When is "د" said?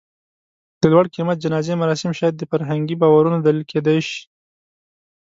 0.81-0.83, 2.37-2.43